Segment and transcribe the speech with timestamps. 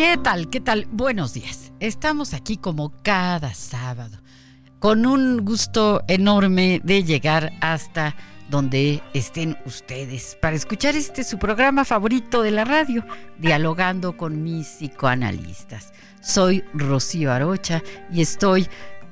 [0.00, 0.48] ¿Qué tal?
[0.48, 0.86] ¿Qué tal?
[0.90, 1.72] Buenos días.
[1.78, 4.16] Estamos aquí como cada sábado,
[4.78, 8.16] con un gusto enorme de llegar hasta
[8.48, 13.04] donde estén ustedes para escuchar este su programa favorito de la radio,
[13.36, 15.92] dialogando con mis psicoanalistas.
[16.22, 18.68] Soy Rocío Arocha y estoy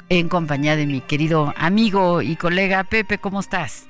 [0.08, 3.19] en compañía de mi querido amigo y colega Pepe.
[3.19, 3.89] ¿Cómo estás?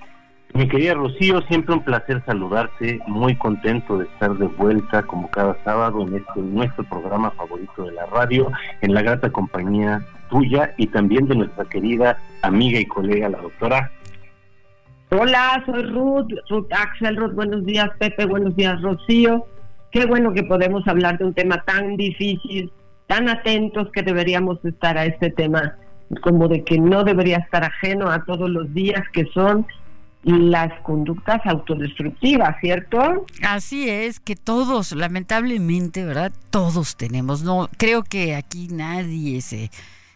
[0.58, 5.56] Mi querida Rocío, siempre un placer saludarte, muy contento de estar de vuelta como cada
[5.62, 8.50] sábado en este nuestro programa favorito de la radio,
[8.80, 13.92] en la grata compañía tuya y también de nuestra querida amiga y colega, la doctora.
[15.10, 19.46] Hola, soy Ruth, Ruth Axel, Ruth, buenos días Pepe, buenos días Rocío.
[19.92, 22.72] Qué bueno que podemos hablar de un tema tan difícil,
[23.06, 25.76] tan atentos que deberíamos estar a este tema,
[26.20, 29.64] como de que no debería estar ajeno a todos los días que son
[30.24, 33.26] las conductas autodestructivas, ¿cierto?
[33.42, 36.32] Así es, que todos, lamentablemente, ¿verdad?
[36.50, 39.70] Todos tenemos, no, creo que aquí nadie se,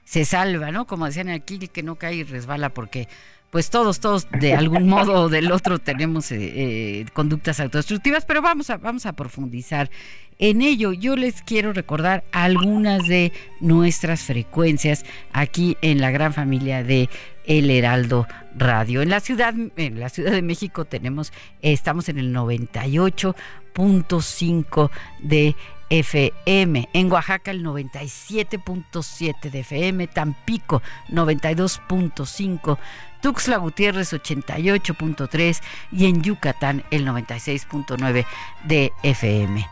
[0.05, 0.87] se salva, ¿no?
[0.87, 3.09] Como decían aquí, que no cae y resbala porque
[3.53, 8.41] pues todos, todos de algún modo o del otro tenemos eh, eh, conductas autodestructivas, pero
[8.41, 9.91] vamos a, vamos a profundizar
[10.39, 10.95] en ello.
[10.95, 13.31] Yo les quiero recordar algunas de
[13.61, 15.05] nuestras frecuencias
[15.35, 17.11] aquí en la gran familia de
[17.47, 18.27] El Heraldo
[18.57, 19.03] Radio.
[19.03, 25.55] En la ciudad, en la Ciudad de México tenemos, estamos en el 98.5 de
[25.91, 32.79] FM, en Oaxaca el 97.7 de FM, Tampico 92.5
[33.23, 38.27] Tuxtla Gutiérrez 88.3 y en Yucatán el 96.9
[38.65, 39.67] de FM.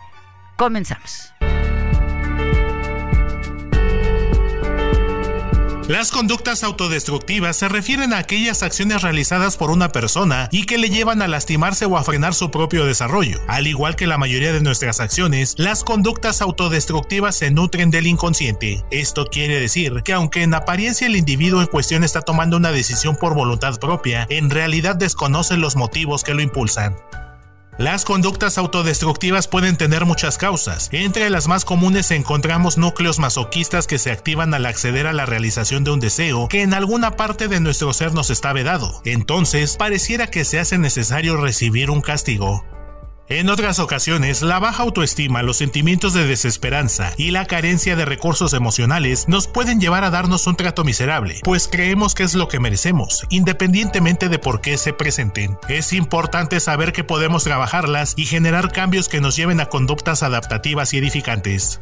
[0.56, 1.32] Comenzamos.
[5.90, 10.88] Las conductas autodestructivas se refieren a aquellas acciones realizadas por una persona y que le
[10.88, 13.40] llevan a lastimarse o a frenar su propio desarrollo.
[13.48, 18.84] Al igual que la mayoría de nuestras acciones, las conductas autodestructivas se nutren del inconsciente.
[18.92, 23.16] Esto quiere decir que aunque en apariencia el individuo en cuestión está tomando una decisión
[23.16, 26.94] por voluntad propia, en realidad desconoce los motivos que lo impulsan.
[27.80, 30.90] Las conductas autodestructivas pueden tener muchas causas.
[30.92, 35.82] Entre las más comunes encontramos núcleos masoquistas que se activan al acceder a la realización
[35.82, 39.00] de un deseo que en alguna parte de nuestro ser nos está vedado.
[39.06, 42.66] Entonces, pareciera que se hace necesario recibir un castigo.
[43.30, 48.54] En otras ocasiones, la baja autoestima, los sentimientos de desesperanza y la carencia de recursos
[48.54, 52.58] emocionales nos pueden llevar a darnos un trato miserable, pues creemos que es lo que
[52.58, 55.56] merecemos, independientemente de por qué se presenten.
[55.68, 60.92] Es importante saber que podemos trabajarlas y generar cambios que nos lleven a conductas adaptativas
[60.92, 61.80] y edificantes.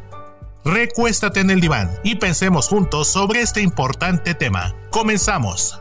[0.63, 4.75] Recuéstate en el diván y pensemos juntos sobre este importante tema.
[4.91, 5.79] Comenzamos.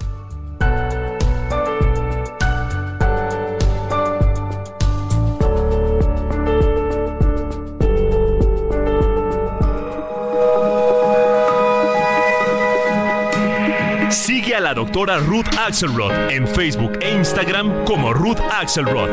[14.69, 19.09] La doctora Ruth Axelrod en Facebook e Instagram como Ruth Axelrod.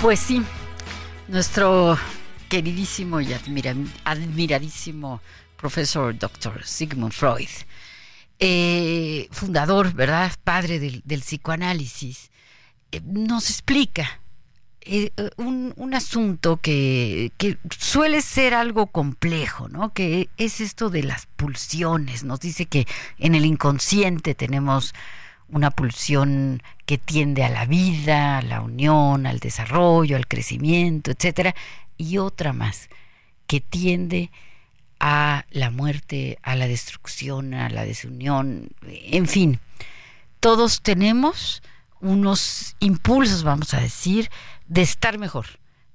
[0.00, 0.42] Pues sí,
[1.28, 1.96] nuestro
[2.48, 5.20] queridísimo y admira- admiradísimo
[5.56, 7.48] profesor doctor Sigmund Freud,
[8.44, 10.32] eh, fundador, ¿verdad?
[10.42, 12.32] Padre del, psicoanálisis,
[12.90, 14.20] eh, nos explica
[14.80, 19.92] eh, un, un asunto que, que suele ser algo complejo, ¿no?
[19.92, 22.24] Que es esto de las pulsiones.
[22.24, 24.92] Nos dice que en el inconsciente tenemos
[25.48, 31.54] una pulsión que tiende a la vida, a la unión, al desarrollo, al crecimiento, etcétera,
[31.96, 32.88] y otra más
[33.46, 34.51] que tiende a
[35.02, 39.58] la muerte, a la destrucción, a la desunión, en fin,
[40.38, 41.62] todos tenemos
[42.00, 44.30] unos impulsos, vamos a decir,
[44.68, 45.46] de estar mejor,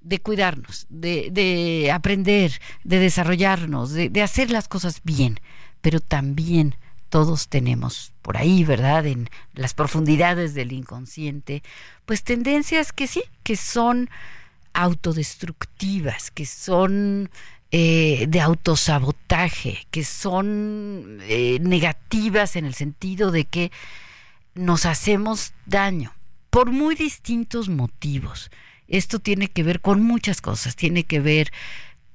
[0.01, 5.39] de cuidarnos, de, aprender, de desarrollarnos, de, de hacer las cosas bien,
[5.81, 6.75] pero también
[7.09, 9.05] todos tenemos por ahí, ¿verdad?
[9.05, 11.63] En las profundidades del inconsciente,
[12.05, 14.09] pues tendencias que sí, que son
[14.73, 17.29] autodestructivas, que son
[17.71, 23.71] eh, de autosabotaje, que son eh, negativas en el sentido de que
[24.55, 26.13] nos hacemos daño
[26.49, 28.51] por muy distintos motivos.
[28.87, 31.51] Esto tiene que ver con muchas cosas, tiene que ver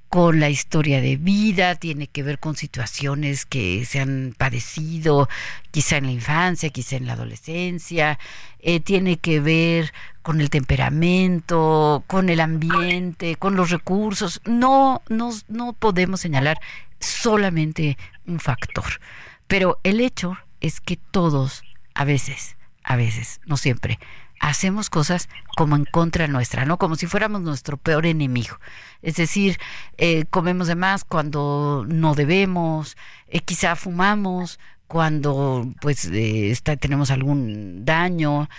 [0.09, 5.27] con la historia de vida, tiene que ver con situaciones que se han padecido
[5.71, 8.19] quizá en la infancia, quizá en la adolescencia,
[8.59, 9.91] eh, tiene que ver
[10.23, 14.41] con el temperamento, con el ambiente, con los recursos.
[14.45, 16.59] No, no, no podemos señalar
[16.99, 18.99] solamente un factor,
[19.47, 23.99] pero el hecho es que todos, a veces, a veces, no siempre,
[24.39, 26.77] hacemos cosas como en contra nuestra, ¿no?
[26.77, 28.59] Como si fuéramos nuestro peor enemigo.
[29.01, 29.57] Es decir,
[29.97, 32.97] eh, comemos de más cuando no debemos,
[33.27, 38.49] eh, quizá fumamos cuando pues eh, tenemos algún daño,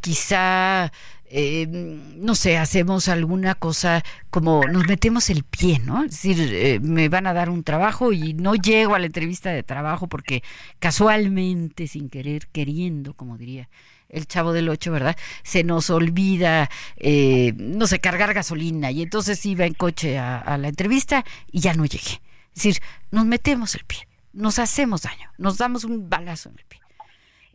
[0.00, 0.92] quizá
[1.30, 6.04] no sé, hacemos alguna cosa como nos metemos el pie, ¿no?
[6.04, 9.62] Es decir, me van a dar un trabajo y no llego a la entrevista de
[9.62, 10.42] trabajo porque
[10.78, 13.68] casualmente, sin querer, queriendo, como diría
[14.08, 15.16] el chavo del 8, ¿verdad?
[15.42, 20.68] Se nos olvida, eh, no sé, cargar gasolina y entonces iba en coche a, la
[20.68, 22.20] entrevista y ya no llegué.
[22.54, 26.64] Es decir, nos metemos el pie, nos hacemos daño, nos damos un balazo en el
[26.64, 26.80] pie.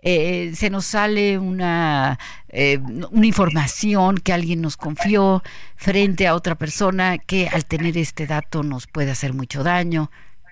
[0.05, 2.19] Eh, se nos sale una,
[2.49, 2.77] eh,
[3.11, 5.41] una información que alguien nos confió
[5.77, 10.11] frente a otra persona que al tener este dato nos puede hacer mucho daño.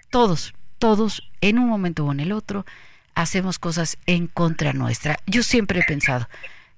[0.09, 2.65] Todos, todos, en un momento o en el otro,
[3.13, 5.19] hacemos cosas en contra nuestra.
[5.27, 6.29] Yo siempre he pensado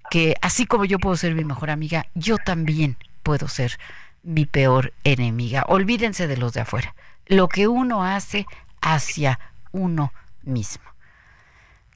[0.10, 3.78] que así como yo puedo ser mi mejor amiga, yo también puedo ser
[4.24, 5.64] mi peor enemiga.
[5.68, 6.96] Olvídense de los de afuera.
[7.28, 8.48] Lo que uno hace
[8.82, 9.40] hacia
[9.72, 10.12] uno
[10.42, 10.93] mismo.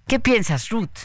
[0.07, 0.98] ¿Qué piensas, Ruth?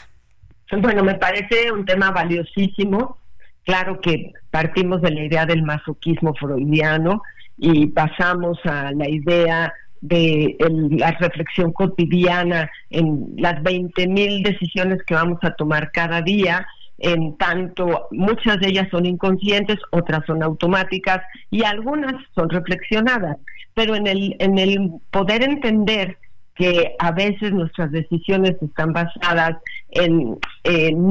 [0.71, 3.17] Bueno, me parece un tema valiosísimo.
[3.65, 7.21] Claro que partimos de la idea del masoquismo freudiano
[7.57, 10.57] y pasamos a la idea de
[10.91, 16.67] la reflexión cotidiana, en las 20 mil decisiones que vamos a tomar cada día,
[16.97, 23.37] en tanto muchas de ellas son inconscientes, otras son automáticas y algunas son reflexionadas.
[23.73, 26.17] Pero en el, en el poder entender
[26.55, 29.57] que a veces nuestras decisiones están basadas
[29.89, 30.37] en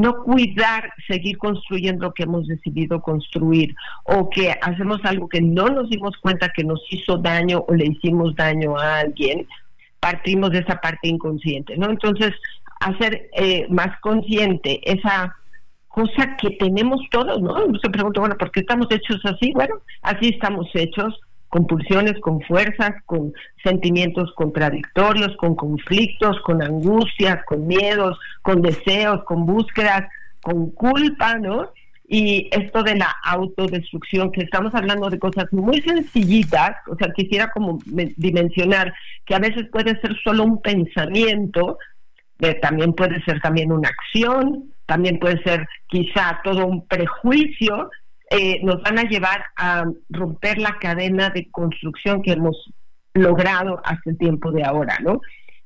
[0.01, 3.75] no cuidar, seguir construyendo lo que hemos decidido construir,
[4.05, 7.87] o que hacemos algo que no nos dimos cuenta que nos hizo daño o le
[7.87, 9.47] hicimos daño a alguien,
[10.01, 11.91] partimos de esa parte inconsciente, ¿no?
[11.91, 12.33] Entonces,
[12.81, 15.37] hacer eh, más consciente esa
[15.89, 17.57] cosa que tenemos todos, ¿no?
[17.81, 19.53] Se pregunta, bueno, ¿por qué estamos hechos así?
[19.53, 21.21] Bueno, así estamos hechos
[21.53, 29.23] con pulsiones, con fuerzas, con sentimientos contradictorios, con conflictos, con angustias, con miedos, con deseos,
[29.25, 30.09] con búsquedas,
[30.43, 31.69] con culpa, ¿no?
[32.09, 37.51] Y esto de la autodestrucción, que estamos hablando de cosas muy sencillitas, o sea, quisiera
[37.51, 38.95] como dimensionar
[39.27, 41.77] que a veces puede ser solo un pensamiento,
[42.63, 47.91] también puede ser también una acción, también puede ser quizá todo un prejuicio,
[48.33, 52.73] eh, nos van a llevar a romper la cadena de construcción que hemos
[53.15, 55.21] logrado hasta el tiempo de ahora, ¿no?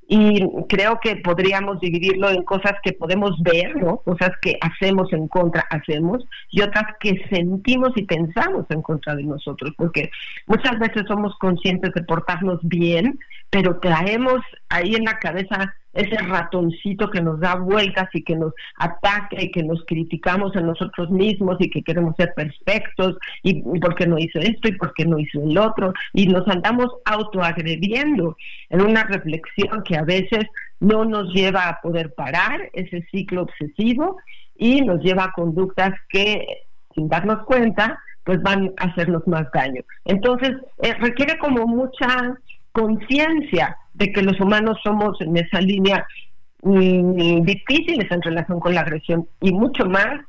[0.08, 3.98] Y creo que podríamos dividirlo en cosas que podemos ver, ¿no?
[3.98, 9.24] Cosas que hacemos en contra, hacemos, y otras que sentimos y pensamos en contra de
[9.24, 10.10] nosotros, porque
[10.46, 13.18] muchas veces somos conscientes de portarnos bien,
[13.50, 18.52] pero traemos ahí en la cabeza ese ratoncito que nos da vueltas y que nos
[18.76, 23.94] ataca y que nos criticamos a nosotros mismos y que queremos ser perfectos y, por
[23.94, 28.36] qué no hizo esto y por qué no hizo el otro y nos andamos autoagrediendo
[28.68, 30.44] en una reflexión que a veces
[30.80, 34.18] no nos lleva a poder parar ese ciclo obsesivo
[34.54, 36.46] y nos lleva a conductas que
[36.94, 39.82] sin darnos cuenta pues van a hacernos más daño.
[40.04, 40.50] Entonces,
[40.82, 42.36] eh, requiere como mucha
[42.76, 46.06] conciencia de que los humanos somos en esa línea
[46.62, 50.20] mm, difíciles en relación con la agresión y mucho más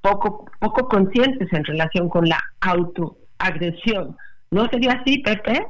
[0.00, 4.16] poco, poco conscientes en relación con la autoagresión.
[4.52, 5.66] ¿No sería así, Pepe?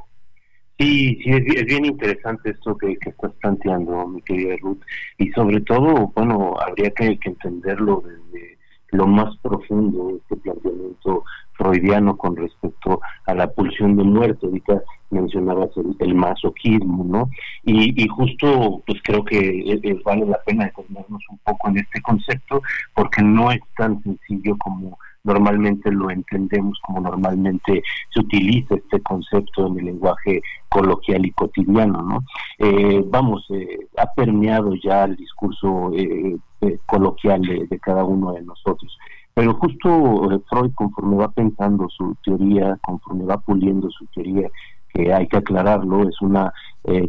[0.77, 4.83] Sí, sí, es, bien interesante esto que, estás planteando, mi querida Ruth,
[5.17, 8.59] y sobre todo, bueno, habría que, entenderlo desde
[8.91, 15.69] lo más profundo, este planteamiento freudiano con respecto a la pulsión de muerte, ahorita mencionabas
[15.99, 17.29] el, masoquismo, ¿no?
[17.63, 22.61] Y, justo, pues creo que vale la pena detenernos un poco en este concepto,
[22.93, 24.97] porque no es tan sencillo como
[25.27, 27.83] normalmente lo entendemos como normalmente
[28.13, 32.19] se utiliza este concepto en el lenguaje coloquial y cotidiano, ¿no?
[32.57, 36.37] Eh, vamos, eh, ha permeado ya el discurso eh,
[36.85, 38.97] coloquial de, cada uno de nosotros.
[39.33, 44.49] Pero justo Freud, conforme va pensando su teoría, conforme va puliendo su teoría,
[44.97, 46.51] que hay que aclararlo, es una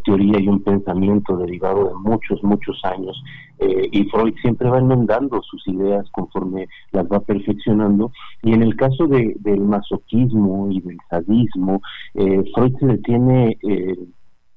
[0.04, 3.16] teoría y un pensamiento derivado de muchos, muchos años,
[3.61, 8.76] eh, y Freud siempre va enmendando sus ideas conforme las va perfeccionando y en el
[8.76, 11.83] caso de, del masoquismo y del sadismo
[12.14, 13.97] eh, Freud se detiene eh,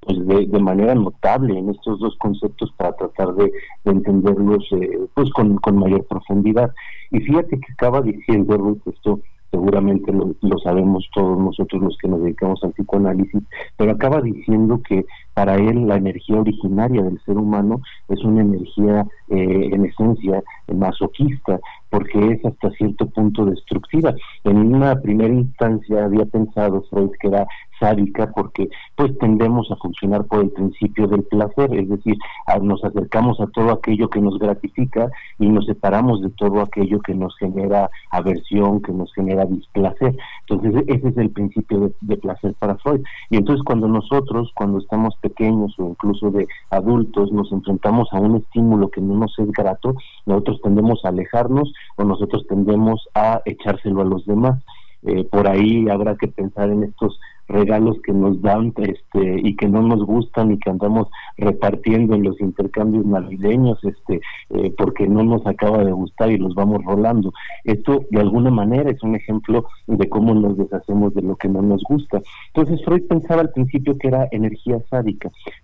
[0.02, 3.52] pues de, manera notable en estos dos conceptos para tratar de,
[3.86, 4.68] entenderlos
[5.14, 6.72] pues con, con, mayor profundidad.
[7.12, 9.20] Y fíjate que acaba diciendo Ruth esto
[9.52, 13.44] seguramente lo, lo, sabemos todos nosotros los que nos dedicamos al psicoanálisis,
[13.78, 15.06] pero acaba diciendo que
[15.42, 21.60] para él la energía originaria del ser humano es una energía eh, en esencia masoquista,
[21.90, 24.14] porque es hasta cierto punto destructiva.
[24.44, 27.48] En una primera instancia había pensado Freud que era
[27.80, 32.16] sádica porque pues tendemos a funcionar por el principio del placer, es decir,
[32.62, 37.16] nos acercamos a todo aquello que nos gratifica y nos separamos de todo aquello que
[37.16, 40.16] nos genera aversión, que nos genera displacer.
[40.48, 43.02] Entonces ese es el principio de placer para Freud.
[43.32, 48.38] Y entonces cuando nosotros, cuando estamos pequeños o incluso de adultos, nos enfrentamos a un
[48.38, 49.96] estímulo que no nos es grato,
[50.26, 54.62] nosotros tendemos a alejarnos o nosotros tendemos a echárselo a los demás.
[55.04, 57.20] Eh, por ahí habrá que pensar en estos
[57.52, 62.24] regalos que nos dan este y que no nos gustan y que andamos repartiendo en
[62.24, 67.34] los intercambios navideños este eh, porque no nos acaba de gustar y los vamos rolando.
[67.64, 71.62] Esto de alguna manera es un ejemplo de cómo nos deshacemos de lo que no
[71.62, 72.22] nos gusta.
[72.54, 75.12] Entonces Freud pensaba al principio que era energía sádica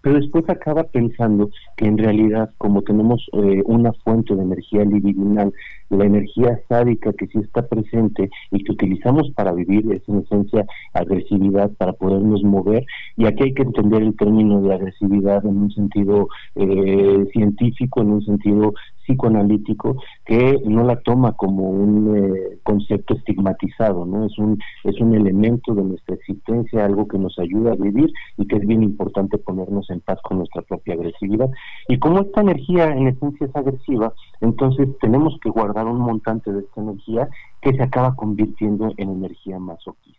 [0.01, 5.53] pero después acaba pensando que en realidad como tenemos eh, una fuente de energía libidinal
[5.89, 10.65] la energía sádica que sí está presente y que utilizamos para vivir es en esencia
[10.93, 15.71] agresividad para podernos mover y aquí hay que entender el término de agresividad en un
[15.71, 18.73] sentido eh, científico, en un sentido
[19.07, 24.25] psicoanalítico que no la toma como un eh, concepto estigmatizado, ¿no?
[24.25, 28.45] Es un es un elemento de nuestra existencia, algo que nos ayuda a vivir y
[28.45, 31.49] que es bien importante ponernos en paz con nuestra propia agresividad.
[31.87, 36.59] Y como esta energía en esencia es agresiva, entonces tenemos que guardar un montante de
[36.59, 37.29] esta energía
[37.61, 40.16] que se acaba convirtiendo en energía masoquista.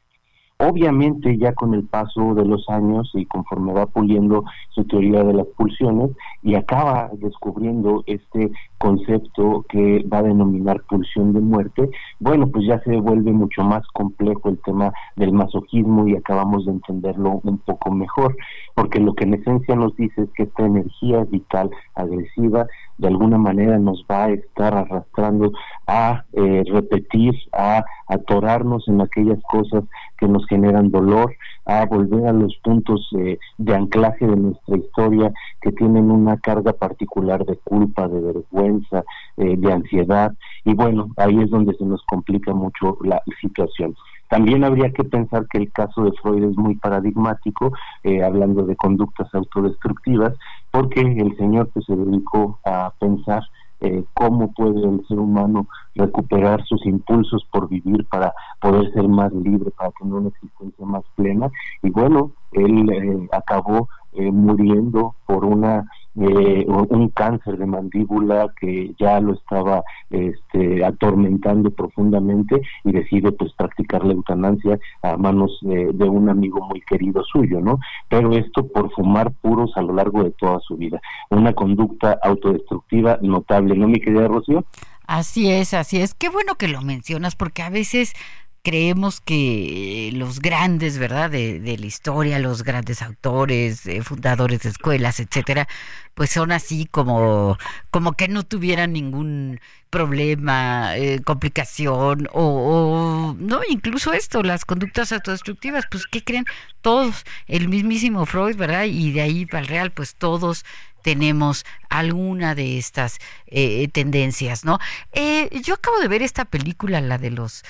[0.61, 5.33] Obviamente ya con el paso de los años y conforme va puliendo su teoría de
[5.33, 6.11] las pulsiones
[6.43, 11.89] y acaba descubriendo este concepto que va a denominar pulsión de muerte,
[12.19, 16.73] bueno, pues ya se vuelve mucho más complejo el tema del masoquismo y acabamos de
[16.73, 18.37] entenderlo un poco mejor,
[18.75, 22.67] porque lo que en esencia nos dice es que esta energía vital agresiva
[22.99, 25.53] de alguna manera nos va a estar arrastrando
[25.87, 29.85] a eh, repetir, a atorarnos en aquellas cosas
[30.19, 35.33] que nos generan dolor, a volver a los puntos eh, de anclaje de nuestra historia
[35.61, 39.05] que tienen una carga particular de culpa, de vergüenza,
[39.37, 40.33] eh, de ansiedad.
[40.65, 43.95] Y bueno, ahí es donde se nos complica mucho la situación.
[44.29, 47.73] También habría que pensar que el caso de Freud es muy paradigmático,
[48.05, 50.35] eh, hablando de conductas autodestructivas,
[50.71, 53.43] porque el señor que se dedicó a pensar
[53.81, 59.33] eh, cómo puede el ser humano recuperar sus impulsos por vivir para poder ser más
[59.33, 61.49] libre, para tener una existencia más plena.
[61.83, 63.89] Y bueno, él eh, acabó
[64.33, 72.61] muriendo por una eh, un cáncer de mandíbula que ya lo estaba este, atormentando profundamente
[72.85, 77.79] y decide pues practicar la eutanasia a manos de, un amigo muy querido suyo, ¿no?
[78.09, 81.01] Pero esto por fumar puros a lo largo de toda su vida.
[81.31, 84.65] Una conducta autodestructiva notable, ¿no, mi querida Rocío?
[85.07, 86.15] Así es, así es.
[86.15, 88.15] Qué bueno que lo mencionas porque a veces
[88.63, 95.21] creemos que los grandes, ¿verdad?, de, la historia, los grandes autores, eh, fundadores de escuelas,
[95.21, 95.69] etcétera,
[96.15, 97.57] pues son así como,
[97.91, 99.61] como que no tuvieran ningún
[99.91, 106.45] problema, eh, complicación, o, no, incluso esto, las conductas autodestructivas, pues, ¿qué creen?
[106.83, 108.85] Todos, el mismísimo Freud, ¿verdad?
[108.85, 110.65] Y de ahí para el real, pues todos
[111.03, 114.79] tenemos alguna de estas eh, tendencias, ¿no?
[115.13, 117.63] Eh, yo acabo de ver esta película, la de los,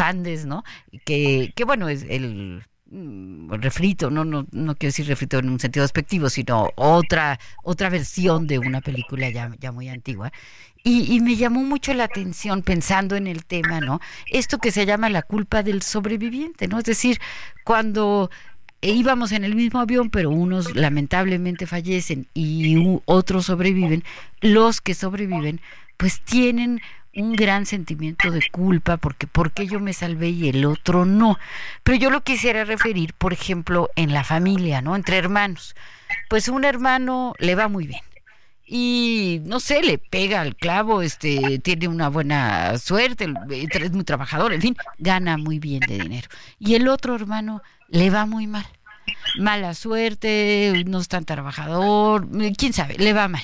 [0.00, 0.64] Andes, ¿no?
[1.04, 5.60] Que, que bueno, es el mm, refrito, no, no, no quiero decir refrito en un
[5.60, 10.32] sentido despectivo, sino otra, otra versión de una película ya, ya muy antigua.
[10.84, 14.00] Y, y, me llamó mucho la atención pensando en el tema, ¿no?
[14.26, 16.78] Esto que se llama la culpa del sobreviviente, ¿no?
[16.78, 17.18] Es decir,
[17.64, 18.30] cuando
[18.90, 24.04] íbamos en el mismo avión, pero unos lamentablemente fallecen y otros sobreviven,
[24.40, 25.60] los que sobreviven,
[25.96, 26.80] pues tienen
[27.14, 31.38] un gran sentimiento de culpa porque porque yo me salvé y el otro no.
[31.82, 34.96] Pero yo lo quisiera referir, por ejemplo, en la familia, ¿no?
[34.96, 35.74] Entre hermanos.
[36.28, 38.02] Pues un hermano le va muy bien
[38.66, 44.52] y no sé, le pega al clavo, este, tiene una buena suerte, es muy trabajador,
[44.52, 46.28] en fin, gana muy bien de dinero.
[46.58, 48.66] Y el otro hermano le va muy mal.
[49.38, 53.42] Mala suerte, no es tan trabajador, quién sabe, le va mal.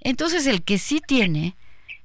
[0.00, 1.56] Entonces el que sí tiene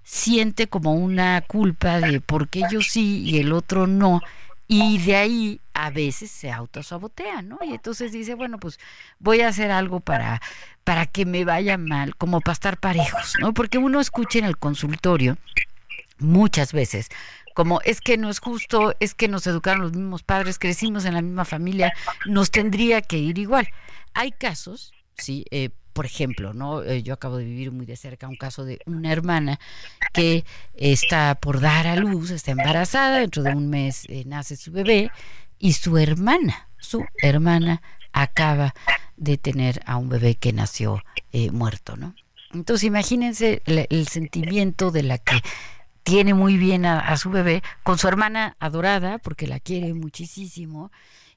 [0.03, 4.21] siente como una culpa de por qué yo sí y el otro no,
[4.67, 7.59] y de ahí a veces se autosabotea, ¿no?
[7.63, 8.79] Y entonces dice, bueno, pues
[9.19, 10.41] voy a hacer algo para,
[10.83, 13.53] para que me vaya mal, como para estar parejos, ¿no?
[13.53, 15.37] Porque uno escucha en el consultorio
[16.19, 17.09] muchas veces
[17.57, 21.15] como es que no es justo, es que nos educaron los mismos padres, crecimos en
[21.15, 21.91] la misma familia,
[22.27, 23.67] nos tendría que ir igual.
[24.13, 26.83] Hay casos, sí, eh, por ejemplo, ¿no?
[26.83, 29.59] Eh, yo acabo de vivir muy de cerca un caso de una hermana
[30.13, 30.45] que
[30.75, 35.09] está por dar a luz, está embarazada, dentro de un mes eh, nace su bebé
[35.57, 37.81] y su hermana, su hermana
[38.13, 38.75] acaba
[39.15, 42.13] de tener a un bebé que nació eh, muerto, ¿no?
[42.53, 45.41] Entonces imagínense el, sentimiento de la que
[46.07, 50.89] tiene muy bien a, su bebé con su hermana adorada porque la quiere muchísimo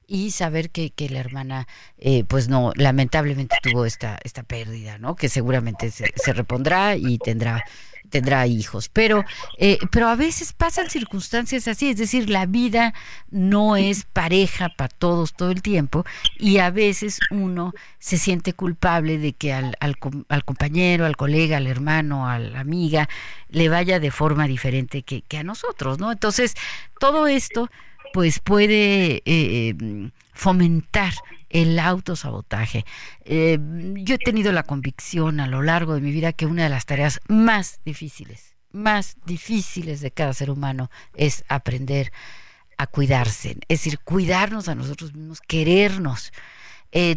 [0.07, 5.15] y saber que, que la hermana, eh, pues no, lamentablemente tuvo esta, esta pérdida, ¿no?
[5.15, 7.65] Que seguramente se, se repondrá y tendrá
[8.09, 9.23] tendrá hijos, pero,
[9.57, 12.93] eh, pero a veces pasan circunstancias así, es decir, la vida
[13.29, 16.05] no es pareja para todos todo el tiempo
[16.37, 19.95] y a veces uno se siente culpable de que al, al,
[20.29, 23.07] al compañero, al colega, al hermano, a la amiga,
[23.49, 26.11] le vaya de forma diferente que, que a nosotros, ¿no?
[26.11, 26.55] Entonces,
[26.99, 27.69] todo esto
[28.13, 31.13] pues puede eh, eh, fomentar
[31.51, 32.85] el autosabotaje.
[33.23, 33.59] Eh,
[33.97, 36.85] yo he tenido la convicción a lo largo de mi vida que una de las
[36.85, 42.11] tareas más difíciles, más difíciles de cada ser humano es aprender
[42.77, 46.31] a cuidarse, es decir, cuidarnos a nosotros mismos, querernos,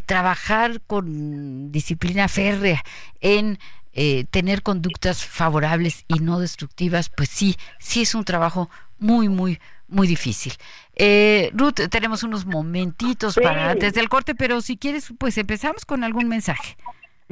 [0.04, 2.84] trabajar con disciplina férrea
[3.20, 3.58] en
[4.30, 9.58] tener conductas favorables y no destructivas, pues sí, sí es un trabajo muy, muy,
[9.88, 10.52] muy difícil.
[10.96, 16.04] Eh, Ruth, tenemos unos momentitos para antes del corte, pero si quieres, pues empezamos con
[16.04, 16.76] algún mensaje.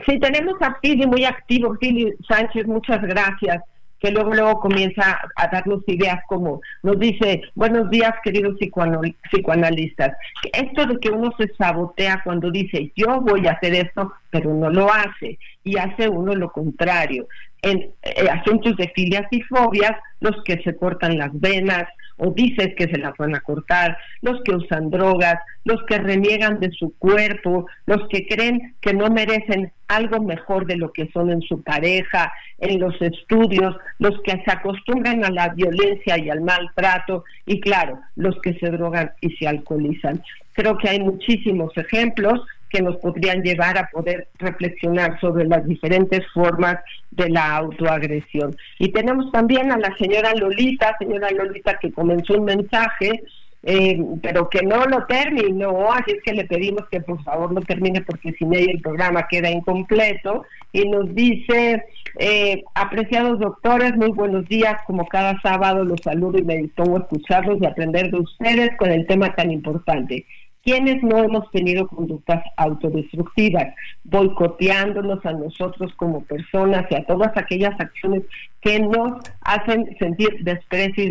[0.06, 1.76] Sí, tenemos a Fili muy activo.
[1.80, 3.62] Fili Sánchez, muchas gracias
[4.02, 10.16] que luego luego comienza a darnos ideas como nos dice, buenos días queridos psicoanalistas.
[10.52, 14.70] Esto de que uno se sabotea cuando dice, yo voy a hacer esto, pero no
[14.70, 17.28] lo hace, y hace uno lo contrario.
[17.62, 21.84] En eh, asuntos de filias y fobias, los que se cortan las venas,
[22.16, 26.60] o dices que se las van a cortar, los que usan drogas, los que reniegan
[26.60, 31.30] de su cuerpo, los que creen que no merecen algo mejor de lo que son
[31.30, 36.40] en su pareja, en los estudios, los que se acostumbran a la violencia y al
[36.42, 40.22] maltrato y claro, los que se drogan y se alcoholizan.
[40.52, 42.40] Creo que hay muchísimos ejemplos
[42.72, 46.78] que nos podrían llevar a poder reflexionar sobre las diferentes formas
[47.10, 48.56] de la autoagresión.
[48.78, 53.22] Y tenemos también a la señora Lolita, señora Lolita que comenzó un mensaje,
[53.64, 57.60] eh, pero que no lo terminó, así es que le pedimos que por favor lo
[57.60, 60.44] termine porque sin ella el programa queda incompleto.
[60.72, 61.84] Y nos dice,
[62.18, 67.00] eh, apreciados doctores, muy buenos días, como cada sábado los saludo y me dispongo a
[67.00, 70.24] escucharlos y aprender de ustedes con el tema tan importante
[70.62, 77.78] quienes no hemos tenido conductas autodestructivas, boicoteándonos a nosotros como personas y a todas aquellas
[77.80, 78.22] acciones
[78.60, 81.08] que nos hacen sentir desprecio y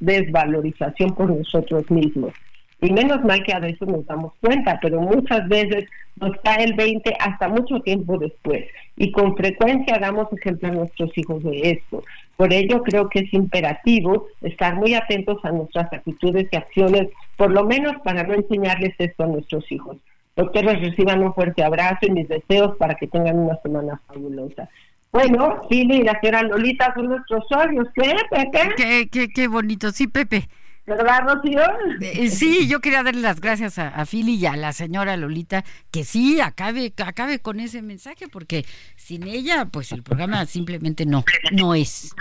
[0.00, 2.32] desvalorización por nosotros mismos.
[2.80, 5.86] Y menos mal que a veces nos damos cuenta, pero muchas veces
[6.16, 8.64] nos cae el 20 hasta mucho tiempo después.
[8.96, 12.04] Y con frecuencia damos ejemplo a nuestros hijos de esto.
[12.36, 17.50] Por ello creo que es imperativo estar muy atentos a nuestras actitudes y acciones, por
[17.50, 19.96] lo menos para no enseñarles esto a nuestros hijos.
[20.36, 24.68] Doctores, reciban un fuerte abrazo y mis deseos para que tengan una semana fabulosa.
[25.12, 27.86] Bueno, Fili y la señora Lolita son nuestros socios.
[27.94, 28.74] ¿Qué, Pepe?
[28.76, 29.92] Qué, qué, qué bonito.
[29.92, 30.48] Sí, Pepe.
[30.86, 31.62] ¿Verdad, Rocío?
[32.00, 35.64] Eh, sí, yo quería darle las gracias a, a Fili y a la señora Lolita,
[35.90, 38.66] que sí, acabe, acabe con ese mensaje, porque
[38.96, 42.14] sin ella, pues el programa simplemente no, no es.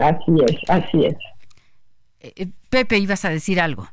[0.00, 1.16] Así es, así es.
[2.20, 3.88] Eh, eh, Pepe, ibas a decir algo.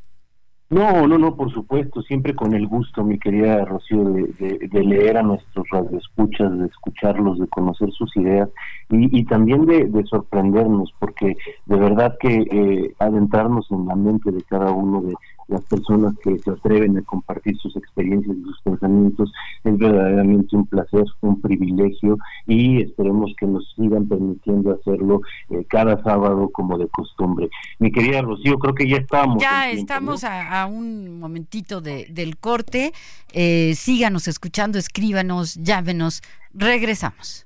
[0.68, 5.22] No, no, no, por supuesto, siempre con el gusto, mi querida Rocío, de, leer a
[5.22, 8.50] nuestros radioescuchas, de escucharlos, de conocer sus ideas
[8.90, 14.72] y, también de, sorprendernos, porque de verdad que eh, adentrarnos en la mente de cada
[14.72, 15.14] uno de,
[15.48, 19.32] las personas que se atreven a compartir sus experiencias y sus pensamientos.
[19.64, 26.02] Es verdaderamente un placer, un privilegio y esperemos que nos sigan permitiendo hacerlo eh, cada
[26.04, 27.50] sábado como de costumbre.
[27.80, 29.42] Mi querida Rocío, creo que ya estamos.
[29.42, 32.94] Ya estamos a, un momentito de, del corte.
[33.34, 36.22] Eh, síganos escuchando, escríbanos, llávenos.
[36.54, 37.46] Regresamos.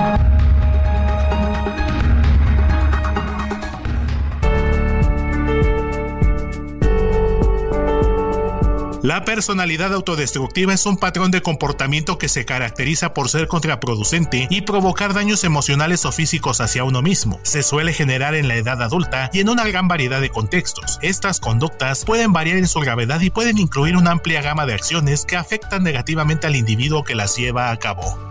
[9.03, 14.61] La personalidad autodestructiva es un patrón de comportamiento que se caracteriza por ser contraproducente y
[14.61, 17.39] provocar daños emocionales o físicos hacia uno mismo.
[17.41, 20.99] Se suele generar en la edad adulta y en una gran variedad de contextos.
[21.01, 25.25] Estas conductas pueden variar en su gravedad y pueden incluir una amplia gama de acciones
[25.25, 28.30] que afectan negativamente al individuo que las lleva a cabo.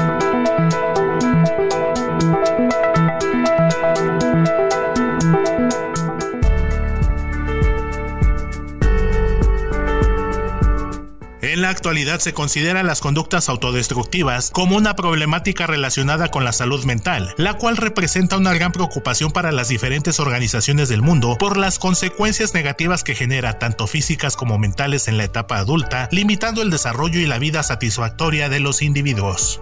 [11.61, 16.83] En la actualidad se consideran las conductas autodestructivas como una problemática relacionada con la salud
[16.85, 21.77] mental, la cual representa una gran preocupación para las diferentes organizaciones del mundo por las
[21.77, 27.19] consecuencias negativas que genera tanto físicas como mentales en la etapa adulta, limitando el desarrollo
[27.19, 29.61] y la vida satisfactoria de los individuos.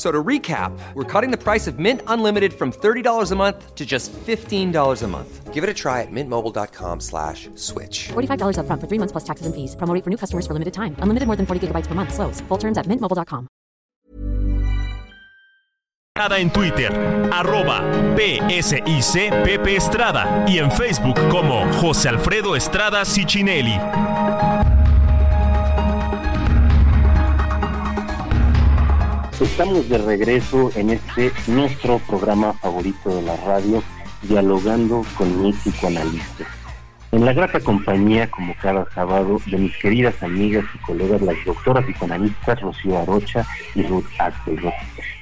[0.00, 3.84] So to recap, we're cutting the price of Mint Unlimited from $30 a month to
[3.84, 5.52] just $15 a month.
[5.52, 8.08] Give it a try at mintmobile.com slash switch.
[8.08, 9.76] $45 up front for three months plus taxes and fees.
[9.76, 10.96] Promo for new customers for limited time.
[11.00, 12.14] Unlimited more than 40 gigabytes per month.
[12.14, 12.40] Slows.
[12.48, 13.46] Full terms at mintmobile.com.
[16.16, 17.82] En Twitter, arroba
[18.16, 23.78] PSIC Pepe Estrada y en Facebook como José Alfredo Estrada Cicinelli.
[29.40, 33.82] Estamos de regreso en este nuestro programa favorito de la radio,
[34.20, 36.46] dialogando con mis psicoanalistas.
[37.10, 41.86] En la grata compañía, como cada sábado, de mis queridas amigas y colegas, las doctoras
[41.86, 44.74] psicoanalistas Rocío Arocha y Ruth Axelrod.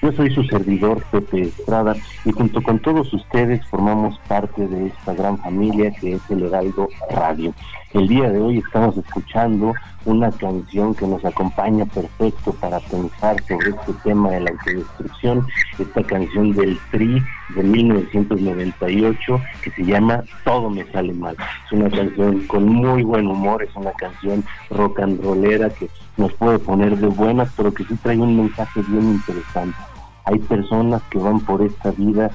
[0.03, 5.15] Yo soy su servidor, Pepe Estrada, y junto con todos ustedes formamos parte de esta
[5.15, 7.55] gran familia que es el Heraldo Radio.
[7.95, 9.73] El día de hoy estamos escuchando
[10.05, 15.47] una canción que nos acompaña perfecto para pensar sobre este tema de la autodestrucción,
[15.79, 17.23] esta canción del Tri
[17.55, 21.35] de 1998 que se llama Todo me sale mal.
[21.65, 26.35] Es una canción con muy buen humor, es una canción rock and rollera que nos
[26.35, 29.79] puede poner de buenas, pero que sí trae un mensaje bien interesante.
[30.27, 32.31] Hay personas que van por esta vida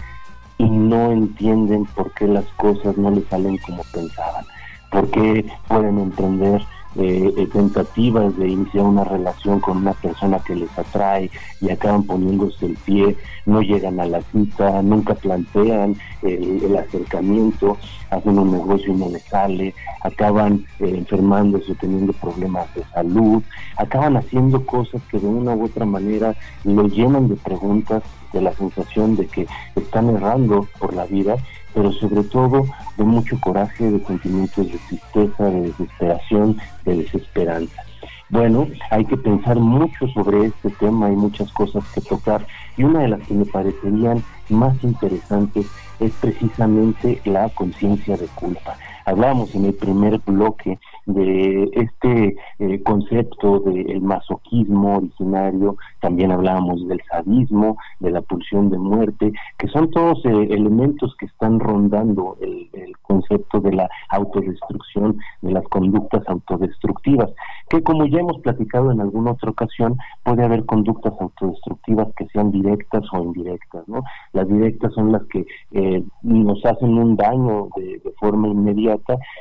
[0.58, 4.46] y no entienden por qué las cosas no les salen como pensaban,
[4.94, 6.62] por qué pueden emprender
[6.96, 12.04] eh, eh, tentativas de iniciar una relación con una persona que les atrae y acaban
[12.04, 17.78] poniéndose el pie, no llegan a la cita, nunca plantean el, acercamiento,
[18.12, 23.42] hacen un negocio y no les sale, acaban eh, enfermándose teniendo problemas de salud,
[23.78, 28.04] acaban haciendo cosas que de una u otra manera lo llenan de preguntas,
[28.34, 31.38] de la sensación de que están errando por la vida
[31.74, 32.66] pero sobre todo
[32.98, 37.84] de mucho coraje, de sentimientos de tristeza, de desesperación, de desesperanza.
[38.30, 42.46] Bueno, hay que pensar mucho sobre este tema, hay muchas cosas que tocar
[42.78, 45.68] y una de las que me parecerían más interesantes
[46.00, 48.76] es precisamente la conciencia de culpa.
[49.06, 57.02] Hablábamos en el primer bloque de este eh, concepto del masoquismo originario, también hablábamos del
[57.12, 62.70] sadismo, de la pulsión de muerte, que son todos eh, elementos que están rondando el,
[63.02, 67.30] concepto de la autodestrucción, de las conductas autodestructivas,
[67.70, 72.52] que como ya hemos platicado en alguna otra ocasión, puede haber conductas autodestructivas que sean
[72.52, 74.04] directas o indirectas, ¿no?
[74.32, 78.93] Las directas son las que eh, nos hacen un daño de, de forma inmediata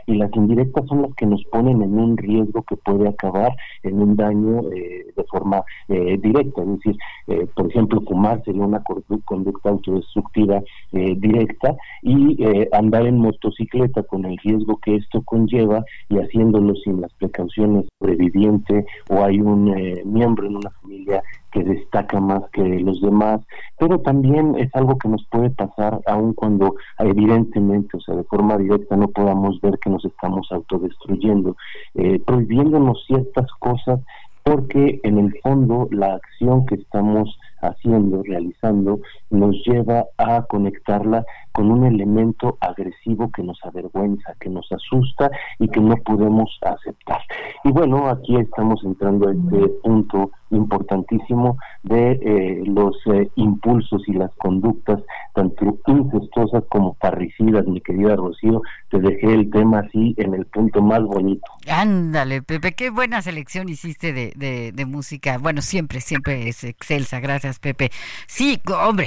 [0.07, 4.01] y las indirectas son las que nos ponen en un riesgo que puede acabar en
[4.01, 6.63] un daño eh, de forma eh, directa.
[6.63, 6.97] Es decir,
[7.29, 8.83] eh, por ejemplo, fumar sería una
[9.25, 10.63] conducta autodestructiva
[10.93, 16.75] eh, directa y eh, andar en motocicleta con el riesgo que esto conlleva y haciéndolo
[16.77, 19.73] sin las precauciones sobreviviente o hay un
[20.05, 23.41] miembro en una familia que destaca más que los demás,
[23.79, 28.57] pero también es algo que nos puede pasar aun cuando evidentemente, o sea, de forma
[28.57, 31.57] directa no podamos ver que nos estamos autodestruyendo,
[31.95, 34.01] eh, prohibiéndonos ciertas cosas
[34.45, 39.01] porque en el fondo la acción que estamos haciendo, realizando,
[39.31, 45.69] nos lleva a conectarla con un elemento agresivo que nos avergüenza, que nos asusta y
[45.69, 47.21] que no podemos aceptar.
[47.63, 54.13] Y bueno, aquí estamos entrando a este punto importantísimo de eh, los eh, impulsos y
[54.13, 55.01] las conductas,
[55.35, 58.63] tanto incestuosas como parricidas, mi querida Rocío.
[58.91, 61.43] Te dejé el tema así en el punto más bonito.
[61.69, 65.39] Ándale, Pepe, qué buena selección hiciste de, de, música.
[65.39, 67.21] Bueno, siempre, siempre es excelsa.
[67.21, 67.91] Gracias, Pepe.
[68.27, 69.07] Sí, hombre,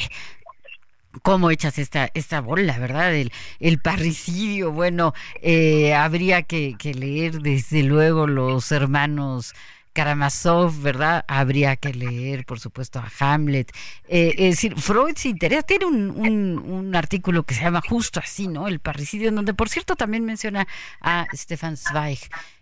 [1.21, 3.13] cómo echas esta esta bola, ¿verdad?
[3.13, 9.53] El, el parricidio, bueno, eh, habría que, leer desde luego los hermanos
[9.95, 11.23] Karamazov, ¿verdad?
[11.27, 13.71] Habría que leer, por supuesto, a Hamlet.
[14.09, 18.19] Eh, es decir, Freud se interesa, tiene un, un, un, artículo que se llama justo
[18.19, 18.67] así, ¿no?
[18.67, 20.67] El parricidio, en donde, por cierto, también menciona
[20.99, 22.19] a Stefan Zweig.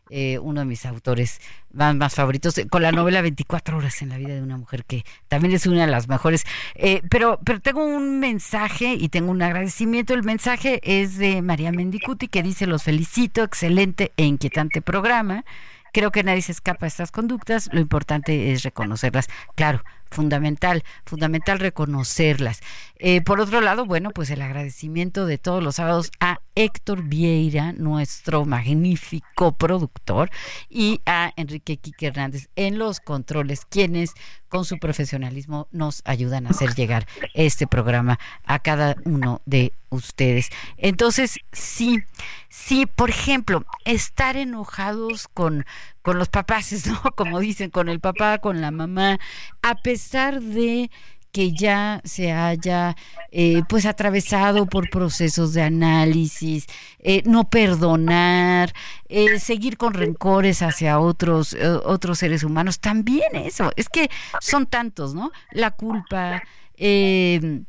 [0.09, 1.39] Eh, uno de mis autores
[1.71, 5.03] más, más, favoritos, con la novela 24 horas en la vida de una mujer, que
[5.27, 6.43] también es una de las mejores.
[6.75, 10.13] Eh, pero, pero tengo un mensaje y tengo un agradecimiento.
[10.13, 15.45] El mensaje es de María Mendicuti, que dice, los felicito, excelente e inquietante programa.
[15.93, 19.29] Creo que nadie se escapa de estas conductas, lo importante es reconocerlas.
[19.55, 22.61] Claro, fundamental, fundamental reconocerlas.
[22.97, 27.73] Eh, por otro lado, bueno, pues el agradecimiento de todos los sábados a Héctor Vieira,
[27.73, 30.29] nuestro magnífico productor,
[30.69, 34.13] y a Enrique Quique Hernández en los controles, quienes
[34.49, 40.49] con su profesionalismo nos ayudan a hacer llegar este programa a cada uno de ustedes.
[40.77, 42.03] Entonces, sí,
[42.49, 45.65] sí, por ejemplo, estar enojados con,
[46.03, 47.01] con los papás, ¿no?
[47.15, 49.19] Como dicen, con el papá, con la mamá,
[49.63, 50.91] a pesar de
[51.33, 52.95] que ya se haya
[53.31, 56.67] eh, pues atravesado por procesos de análisis,
[56.99, 58.71] eh, no perdonar,
[59.09, 65.15] eh, seguir con rencores hacia otros, otros seres humanos, también eso, es que son tantos,
[65.15, 65.31] ¿no?
[65.51, 66.43] La culpa,
[66.77, 67.63] eh,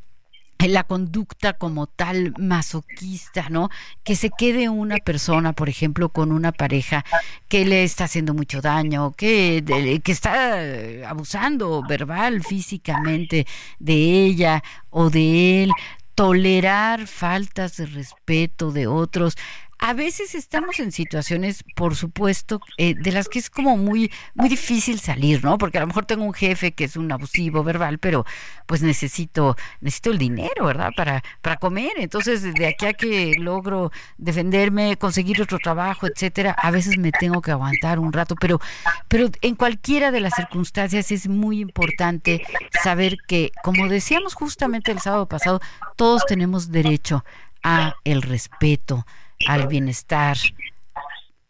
[0.59, 3.69] la conducta como tal masoquista, ¿no?
[4.03, 7.05] Que se quede una persona, por ejemplo, con una pareja
[7.47, 13.45] que le está haciendo mucho daño, que, que está abusando verbal, físicamente
[13.79, 15.71] de ella o de él,
[16.15, 19.35] tolerar faltas de respeto de otros,
[19.77, 24.49] a veces estamos en situaciones, por supuesto, eh, de las que es como muy, muy
[24.49, 25.57] difícil salir, ¿no?
[25.57, 28.25] Porque a lo mejor tengo un jefe que es un abusivo verbal, pero
[28.65, 30.91] pues necesito, necesito el dinero, ¿verdad?
[30.95, 31.91] Para, para comer.
[31.97, 37.41] Entonces, de aquí a que logro defenderme, conseguir otro trabajo, etcétera, a veces me tengo
[37.41, 38.59] que aguantar un rato, pero,
[39.07, 42.41] pero en cualquiera de las circunstancias es muy importante
[42.83, 45.59] saber que, como decíamos justamente el sábado pasado,
[45.95, 47.25] todos tenemos derecho
[47.63, 49.05] a el respeto
[49.47, 50.37] al bienestar.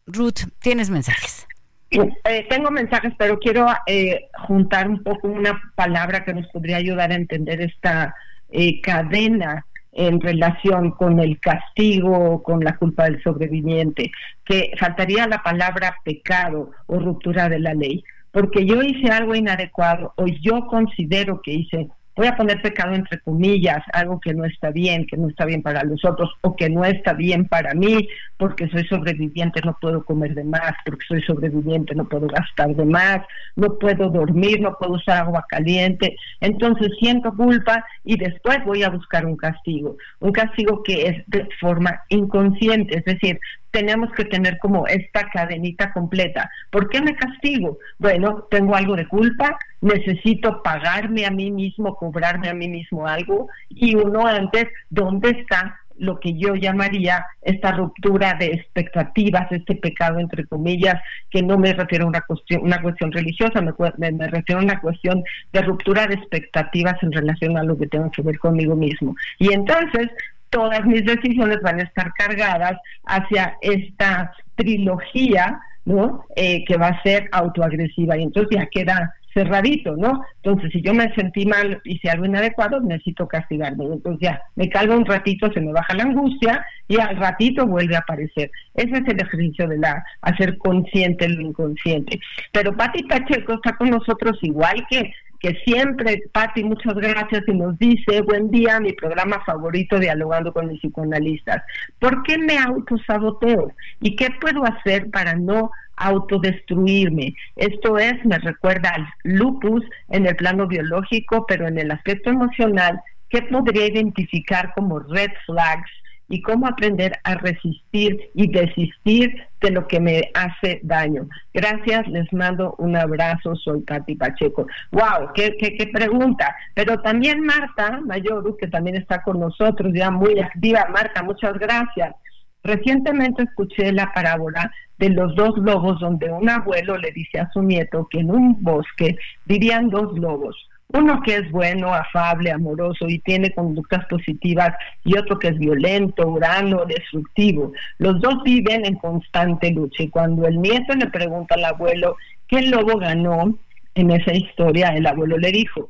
[0.05, 1.47] Ruth, ¿tienes mensajes?
[1.91, 7.11] Eh, tengo mensajes, pero quiero eh, juntar un poco una palabra que nos podría ayudar
[7.11, 8.15] a entender esta
[8.49, 14.11] eh, cadena en relación con el castigo, con la culpa del sobreviviente,
[14.43, 20.13] que faltaría la palabra pecado o ruptura de la ley, porque yo hice algo inadecuado
[20.17, 24.71] o yo considero que hice voy a poner pecado entre comillas, algo que no está
[24.71, 28.07] bien, que no está bien para los otros o que no está bien para mí,
[28.37, 32.85] porque soy sobreviviente, no puedo comer de más, porque soy sobreviviente, no puedo gastar de
[32.85, 33.21] más,
[33.55, 36.15] no puedo dormir, no puedo usar agua caliente.
[36.39, 41.47] Entonces siento culpa y después voy a buscar un castigo, un castigo que es de
[41.59, 43.39] forma inconsciente, es decir,
[43.75, 46.49] tenemos que tener como esta cadenita completa.
[46.69, 47.77] ¿Por qué me castigo?
[47.99, 53.49] Bueno, tengo algo de culpa, necesito pagarme a mí mismo, cobrarme a mí mismo algo,
[53.67, 60.19] y uno antes, ¿dónde está lo que yo llamaría esta ruptura de expectativas, este pecado
[60.19, 63.73] entre comillas, que no me refiero a una cuestión, una cuestión religiosa, me,
[64.11, 68.09] me, refiero a una cuestión de ruptura de expectativas en relación a lo que tengo
[68.11, 69.15] que ver conmigo mismo.
[69.39, 70.09] Y entonces
[70.49, 76.25] todas mis decisiones van a estar cargadas hacia esta trilogía, ¿no?
[76.35, 80.23] Eh, que va a ser autoagresiva y entonces ya queda cerradito, ¿no?
[80.41, 83.83] Entonces, si yo me sentí mal, hice algo inadecuado, necesito castigarme.
[83.83, 87.97] Entonces ya, me calmo un ratito, se me baja la angustia y al ratito vuelve
[87.97, 88.49] a aparecer.
[88.73, 92.19] Ese es el ejercicio de la hacer consciente lo inconsciente.
[92.53, 97.77] Pero Pati Pacheco está con nosotros igual que que siempre, Pati, muchas gracias y nos
[97.77, 101.63] dice, buen día, mi programa favorito, dialogando con mis psicoanalistas.
[101.99, 103.71] ¿Por qué me autosaboteo?
[104.01, 107.35] ¿Y qué puedo hacer para no autodestruirme.
[107.55, 112.99] Esto es, me recuerda al lupus en el plano biológico, pero en el aspecto emocional,
[113.29, 115.89] ¿qué podría identificar como red flags
[116.27, 121.27] y cómo aprender a resistir y desistir de lo que me hace daño.
[121.53, 124.67] Gracias, les mando un abrazo, soy Katy Pacheco.
[124.91, 125.33] ¡Wow!
[125.33, 126.55] Qué, qué, qué pregunta!
[126.73, 130.87] Pero también Marta Mayoru, que también está con nosotros, ya muy activa.
[130.91, 132.15] Marta, muchas gracias.
[132.63, 137.61] Recientemente escuché la parábola de los dos lobos donde un abuelo le dice a su
[137.61, 140.55] nieto que en un bosque vivían dos lobos,
[140.89, 144.69] uno que es bueno, afable, amoroso y tiene conductas positivas
[145.03, 147.71] y otro que es violento, urano, destructivo.
[147.97, 152.15] Los dos viven en constante lucha y cuando el nieto le pregunta al abuelo
[152.47, 153.57] qué lobo ganó
[153.95, 155.89] en esa historia, el abuelo le dijo,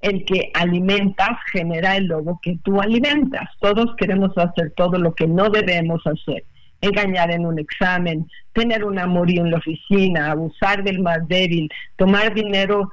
[0.00, 3.48] el que alimentas genera el lobo que tú alimentas.
[3.60, 6.44] Todos queremos hacer todo lo que no debemos hacer.
[6.80, 12.34] Engañar en un examen, tener un amorío en la oficina, abusar del más débil, tomar
[12.34, 12.90] dinero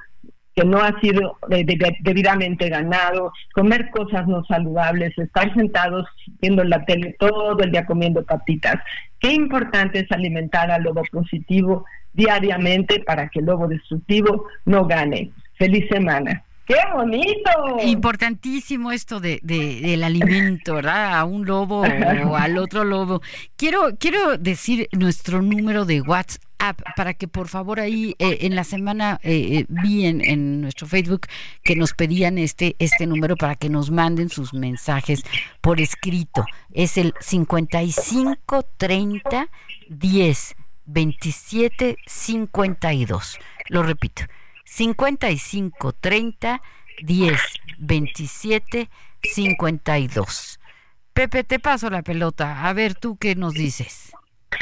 [0.56, 6.08] que no ha sido debidamente ganado, comer cosas no saludables, estar sentados
[6.42, 8.76] viendo la tele todo el día comiendo patitas.
[9.20, 15.32] Qué importante es alimentar al lobo positivo diariamente para que el lobo destructivo no gane.
[15.58, 16.44] Feliz semana.
[16.66, 17.50] ¡Qué bonito!
[17.84, 21.20] Importantísimo esto de, del alimento, ¿verdad?
[21.20, 23.22] A un lobo o al otro lobo.
[23.58, 28.64] Quiero, quiero decir nuestro número de WhatsApp para que por favor ahí eh, en la
[28.64, 31.28] semana eh, eh, vi en, nuestro Facebook
[31.64, 35.24] que nos pedían este, este número para que nos manden sus mensajes
[35.60, 36.46] por escrito.
[36.72, 39.50] Es el 5530
[39.90, 43.40] 10 27 52.
[43.70, 44.24] Lo repito.
[44.76, 46.62] 55 30
[47.04, 47.40] 10
[47.78, 48.90] 27
[49.22, 50.60] 52.
[51.14, 52.68] Pepe, te paso la pelota.
[52.68, 54.14] A ver, tú qué nos dices.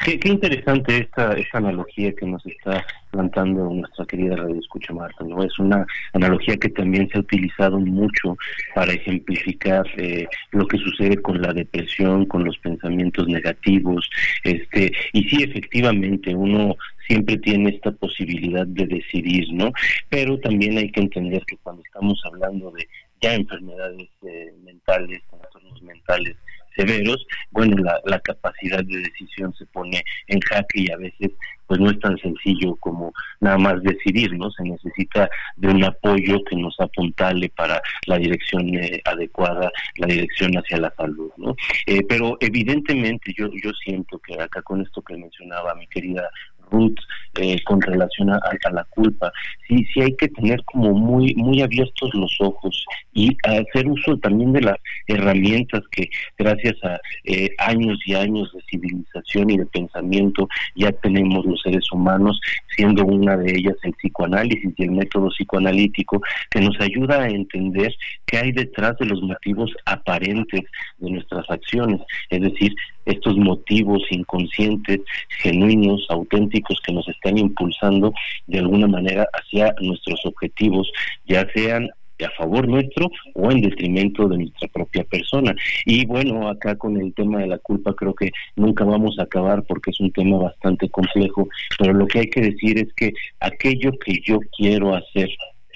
[0.04, 5.44] Qué, interesante esta, esta analogía que nos está plantando nuestra querida Radio Escucha Marta, ¿no?
[5.44, 8.38] Es una analogía que también se ha utilizado mucho
[8.74, 14.10] para ejemplificar eh, lo que sucede con la depresión, con los pensamientos negativos,
[14.44, 16.76] este, y sí, efectivamente, uno
[17.08, 19.72] siempre tiene esta posibilidad de decidir, ¿no?
[20.10, 22.88] Pero también hay que entender que cuando estamos hablando de
[23.22, 26.36] ya enfermedades eh, mentales, trastornos mentales,
[26.76, 31.32] severos, bueno, la, la, capacidad de decisión se pone en jaque y a veces
[31.72, 34.52] pues no es tan sencillo como nada más decidir, ¿no?
[34.52, 40.52] Se necesita de un apoyo que nos apuntale para la dirección eh, adecuada, la dirección
[40.58, 41.56] hacia la salud, ¿no?
[41.86, 46.30] Eh, pero evidentemente yo, yo siento que acá con esto que mencionaba mi querida
[46.72, 46.98] Ruth
[47.36, 48.40] eh, con relación a,
[48.72, 49.32] la culpa.
[49.68, 54.52] Sí, sí hay que tener como muy, muy abiertos los ojos y hacer uso también
[54.54, 60.48] de las herramientas que gracias a eh, años y años de civilización y de pensamiento
[60.76, 62.40] ya tenemos los seres humanos,
[62.76, 67.94] siendo una de ellas el psicoanálisis y el método psicoanalítico que nos ayuda a entender
[68.26, 70.62] qué hay detrás de los motivos aparentes
[70.98, 72.76] de nuestras acciones, es decir,
[73.06, 75.02] estos motivos inconscientes,
[75.42, 78.14] genuinos, auténticos que nos están impulsando
[78.48, 80.92] de alguna manera hacia nuestros objetivos,
[81.26, 81.90] ya sean
[82.26, 85.56] a favor nuestro o en detrimento de nuestra propia persona.
[85.86, 89.64] Y bueno, acá con el tema de la culpa creo que nunca vamos a acabar
[89.64, 93.92] porque es un tema bastante complejo, pero lo que hay que decir es que aquello
[94.04, 95.30] que yo quiero hacer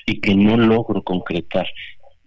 [0.05, 1.67] y que no logro concretar,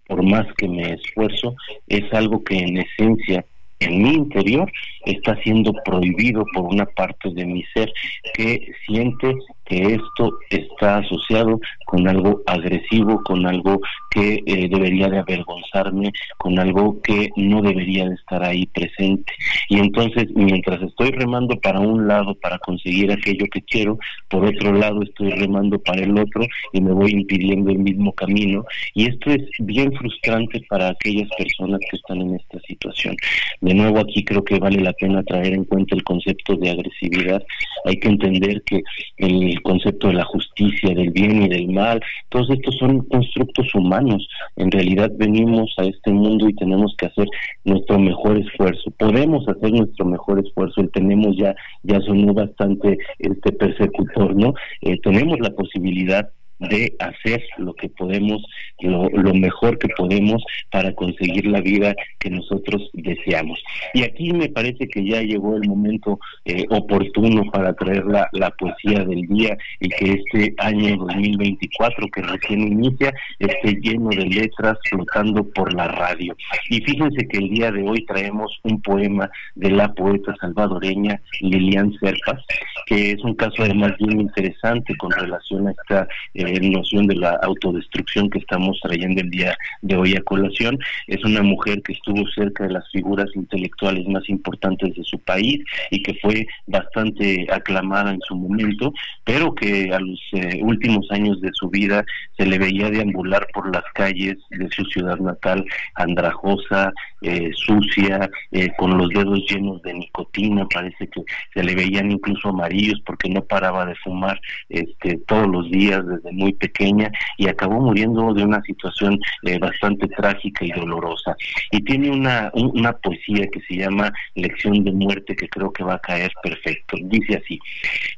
[0.07, 1.55] por más que me esfuerzo,
[1.87, 3.45] es algo que en esencia
[3.79, 4.71] en mi interior
[5.05, 7.91] está siendo prohibido por una parte de mi ser
[8.33, 9.35] que siente
[9.69, 16.59] que esto está asociado con algo agresivo, con algo que eh, debería de avergonzarme, con
[16.59, 19.31] algo que no debería de estar ahí presente.
[19.69, 23.97] Y entonces, mientras estoy remando para un lado para conseguir aquello que quiero,
[24.27, 28.65] por otro lado estoy remando para el otro y me voy impidiendo el mismo camino.
[28.95, 33.15] Y esto es bien frustrante para aquellas personas que están en esta situación.
[33.61, 37.43] De nuevo, aquí creo que vale la pena traer en cuenta el concepto de agresividad.
[37.85, 38.81] Hay que entender que
[39.17, 44.27] el concepto de la justicia, del bien y del mal, todos estos son constructos humanos.
[44.55, 47.27] En realidad venimos a este mundo y tenemos que hacer
[47.63, 48.91] nuestro mejor esfuerzo.
[48.91, 50.87] Podemos hacer nuestro mejor esfuerzo.
[50.93, 54.53] tenemos ya ya sonó bastante este persecutor, ¿no?
[54.81, 56.29] Eh, tenemos la posibilidad
[56.59, 58.45] de hacer lo que podemos,
[58.79, 63.61] lo, mejor que podemos para conseguir la vida que nosotros deseamos.
[63.93, 68.49] Y aquí me parece que ya llegó el momento eh, oportuno para traer la, la
[68.51, 74.77] poesía del día y que este año 2024 que recién inicia esté lleno de letras
[74.89, 76.35] flotando por la radio.
[76.69, 81.93] Y fíjense que el día de hoy traemos un poema de la poeta salvadoreña Lilian
[81.99, 82.43] Serpas,
[82.85, 87.31] que es un caso además bien interesante con relación a esta eh, noción de la
[87.41, 90.77] autodestrucción que estamos trayendo el día de hoy a colación.
[91.07, 95.63] Es una mujer que estuvo cerca de las figuras intelectuales más importantes de su país
[95.91, 98.93] y que fue bastante aclamada en su momento,
[99.23, 102.03] pero que a los eh, últimos años de su vida
[102.37, 106.91] se le veía deambular por las calles de su ciudad natal, andrajosa,
[107.21, 111.21] eh, sucia, eh, con los dedos llenos de nicotina, parece que
[111.53, 114.39] se le veían incluso amarillos porque no paraba de fumar
[114.69, 120.07] este, todos los días desde muy pequeña y acabó muriendo de una situación eh, bastante
[120.07, 121.35] trágica y dolorosa.
[121.71, 125.95] Y tiene una, una poesía que se llama Lección de muerte que creo que va
[125.95, 126.97] a caer perfecto.
[127.03, 127.59] Dice así,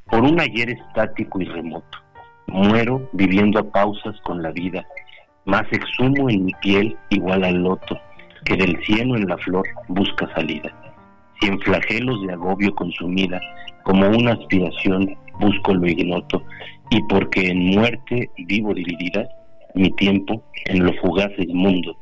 [0.09, 1.97] por un ayer estático y remoto,
[2.47, 4.85] muero viviendo a pausas con la vida,
[5.45, 7.99] más exhumo en mi piel igual al loto
[8.45, 10.71] que del cielo en la flor busca salida.
[11.39, 13.39] Si en flagelos de agobio consumida,
[13.83, 16.43] como una aspiración busco lo ignoto,
[16.91, 19.27] y porque en muerte vivo dividida,
[19.75, 21.97] mi tiempo en lo fugaz del mundo,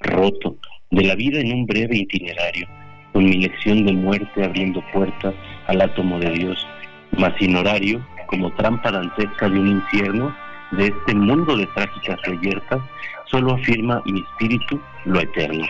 [0.00, 0.56] roto,
[0.90, 2.66] de la vida en un breve itinerario,
[3.12, 5.32] con mi lección de muerte abriendo puertas
[5.68, 6.66] al átomo de Dios,
[7.12, 10.34] mas sin horario, como trampa dantesca de un infierno,
[10.72, 12.80] de este mundo de trágicas reyertas,
[13.26, 15.66] solo afirma mi espíritu lo eterno.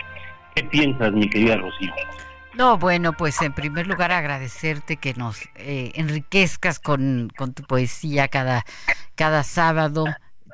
[0.55, 1.93] ¿Qué piensas, mi querida Rocío?
[2.55, 8.63] No, bueno, pues en primer lugar agradecerte que nos eh, enriquezcas con, tu poesía cada,
[9.15, 10.05] cada sábado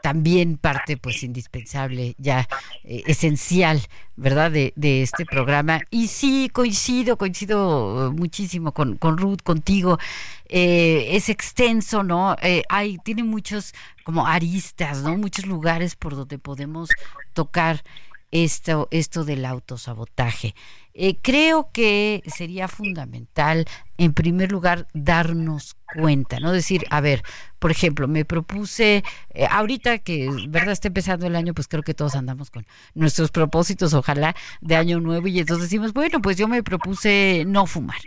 [0.02, 2.48] también parte pues indispensable, ya
[2.86, 3.82] eh, esencial,
[4.16, 4.50] ¿verdad?
[4.50, 5.82] De, de, este programa.
[5.90, 10.00] Y sí, coincido, coincido muchísimo con, con Ruth, contigo.
[10.48, 12.38] Eh, es extenso, ¿no?
[12.70, 13.74] hay, tiene muchos
[14.06, 15.18] como aristas, ¿no?
[15.18, 16.90] Muchos lugares por donde podemos
[17.34, 17.84] tocar
[18.32, 20.56] esto, esto del autosabotaje.
[21.02, 23.66] Eh, creo que sería fundamental,
[23.98, 26.52] en primer lugar, darnos cuenta, ¿no?
[26.52, 27.24] Decir, a ver,
[27.58, 30.74] por ejemplo, me propuse, eh, ahorita que, ¿verdad?
[30.74, 35.00] Está empezando el año, pues creo que todos andamos con nuestros propósitos, ojalá, de año
[35.00, 38.02] nuevo, y entonces decimos, bueno, pues yo me propuse no fumar,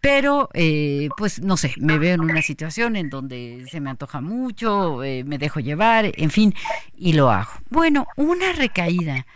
[0.00, 4.20] pero, eh, pues, no sé, me veo en una situación en donde se me antoja
[4.20, 6.54] mucho, me dejo llevar, en fin,
[6.96, 7.50] y lo hago.
[7.70, 9.26] Bueno, una recaída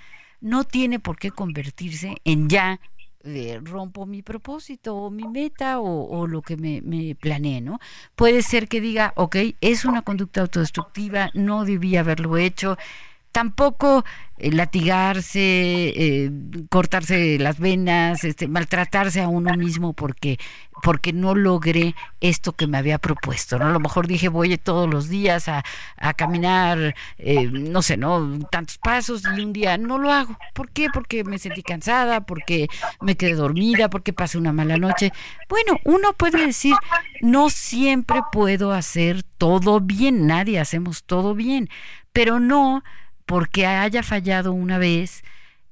[0.41, 2.79] no tiene por qué convertirse en ya
[3.25, 7.79] eh, rompo mi propósito o mi meta o, lo que me, me planeé, ¿no?
[8.17, 12.77] Puede ser que diga, ok, es una conducta autodestructiva, no debía haberlo hecho,
[13.33, 14.05] tampoco
[14.39, 16.31] eh, latigarse, eh,
[16.71, 20.39] cortarse las venas, este, maltratarse a uno mismo porque
[20.83, 23.67] porque no logré esto que me había propuesto, ¿no?
[23.67, 25.63] A lo mejor dije voy todos los días a,
[26.17, 28.39] caminar, eh, no sé, ¿no?
[28.51, 30.39] Tantos pasos y un día no lo hago.
[30.55, 30.89] ¿Por qué?
[30.93, 32.69] Porque me sentí cansada, porque
[33.01, 35.13] me quedé dormida, porque pasé una mala noche.
[35.49, 36.75] Bueno, uno puede decir,
[37.21, 41.69] no siempre puedo hacer todo bien, nadie hacemos todo bien,
[42.13, 42.83] pero no
[43.31, 45.23] porque haya fallado una vez,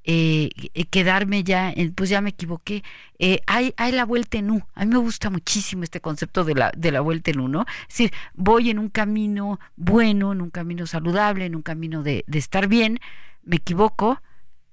[0.04, 2.84] eh, eh, quedarme ya, pues ya me equivoqué.
[3.18, 4.62] Eh, hay, hay la vuelta en U.
[4.76, 7.62] A mí me gusta muchísimo este concepto de la, de la vuelta en U, ¿no?
[7.62, 12.24] Es decir, voy en un camino bueno, en un camino saludable, en un camino de,
[12.28, 13.00] de estar bien,
[13.42, 14.22] me equivoco,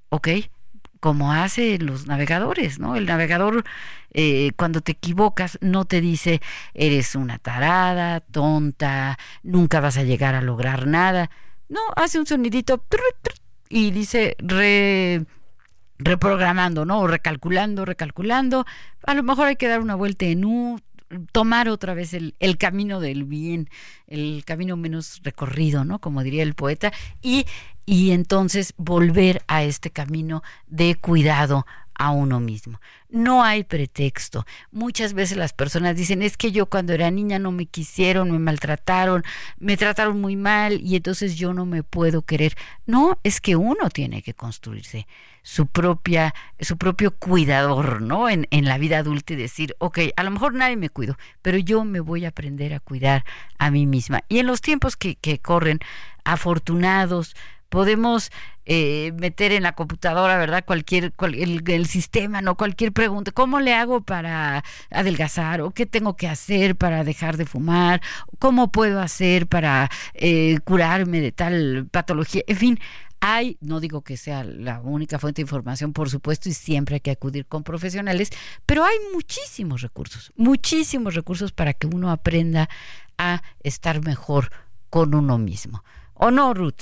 [0.10, 0.28] ok,
[1.00, 2.96] como hacen los navegadores, ¿no?
[2.96, 3.64] El navegador,
[4.58, 6.40] cuando te equivocas, no te dice,
[6.76, 11.32] eres una tarada, tonta, nunca vas a llegar a lograr nada
[11.70, 12.84] no, hace un sonidito
[13.70, 15.26] y dice re,
[15.98, 17.00] reprogramando, ¿no?
[17.00, 18.66] O recalculando, recalculando.
[19.06, 20.80] A lo mejor hay que dar una vuelta en U,
[21.32, 23.70] tomar otra vez el, el, camino del bien,
[24.08, 26.00] el camino menos recorrido, ¿no?
[26.00, 26.92] Como diría el poeta,
[27.22, 27.46] y,
[27.86, 31.66] y entonces volver a este camino de cuidado
[31.98, 32.80] a uno mismo.
[33.10, 34.46] No hay pretexto.
[34.72, 38.40] Muchas veces las personas dicen, es que yo cuando era niña no me quisieron, me
[38.40, 39.24] maltrataron,
[39.58, 42.56] me trataron muy mal y entonces yo no me puedo querer.
[42.86, 45.08] No, es que uno tiene que construirse
[45.44, 48.30] su propia, su propio cuidador, ¿no?
[48.30, 51.60] En, en la vida adulta y decir, ok, a lo mejor nadie me cuido, pero
[51.60, 53.24] yo me voy a aprender a cuidar
[53.60, 54.24] a mí misma.
[54.28, 55.80] Y en los tiempos que, que corren,
[56.24, 57.36] afortunados,
[57.70, 58.32] podemos
[58.66, 60.66] eh, meter en la computadora, ¿verdad?
[60.66, 62.56] Cualquier, el, sistema, ¿no?
[62.56, 63.32] Cualquier pregunta.
[63.32, 65.62] ¿Cómo le hago para adelgazar?
[65.62, 68.02] ¿O qué tengo que hacer para dejar de fumar?
[68.40, 72.42] ¿Cómo puedo hacer para eh, curarme de tal patología?
[72.48, 72.80] En fin,
[73.20, 77.02] hay, no digo que sea la única fuente de información, por supuesto, y siempre hay
[77.02, 78.30] que acudir con profesionales,
[78.66, 82.70] pero hay muchísimos recursos, muchísimos recursos para que uno aprenda
[83.18, 84.52] a estar mejor
[84.90, 85.84] con uno mismo.
[86.14, 86.82] ¿O no, Ruth?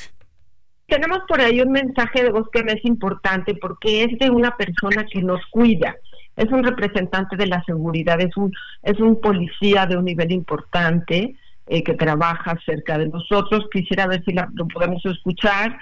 [0.94, 4.56] Tenemos por ahí un mensaje de voz que me es importante porque es de una
[4.56, 5.96] persona que nos cuida.
[6.36, 11.36] Es un representante de la seguridad, es un, es un policía de un nivel importante
[11.66, 13.66] eh, que trabaja cerca de nosotros.
[13.72, 15.80] Quisiera ver si lo podemos escuchar.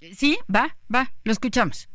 [0.00, 1.88] Sí, va, va, lo escuchamos.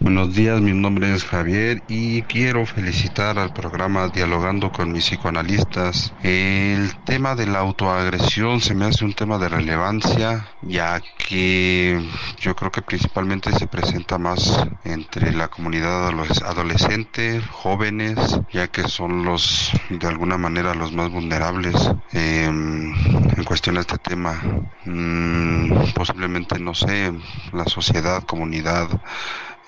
[0.00, 6.12] Buenos días, mi nombre es Javier y quiero felicitar al programa Dialogando con mis psicoanalistas.
[6.24, 12.04] El tema de la autoagresión se me hace un tema de relevancia ya que
[12.40, 19.24] yo creo que principalmente se presenta más entre la comunidad adolescente, jóvenes, ya que son
[19.24, 21.76] los de alguna manera los más vulnerables
[22.12, 22.92] em,
[23.36, 24.42] en cuestión a este tema.
[24.84, 27.12] Mm, posiblemente, no sé,
[27.52, 28.88] la sociedad, comunidad,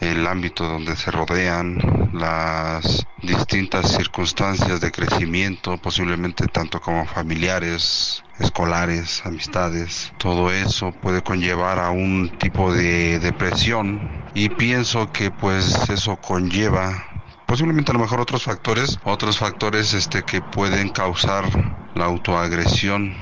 [0.00, 1.78] el ámbito donde se rodean,
[2.12, 11.78] las distintas circunstancias de crecimiento, posiblemente tanto como familiares, escolares, amistades, todo eso puede conllevar
[11.78, 14.00] a un tipo de depresión
[14.34, 17.04] y pienso que pues eso conlleva
[17.46, 21.44] posiblemente a lo mejor otros factores, otros factores este que pueden causar
[21.94, 23.14] la autoagresión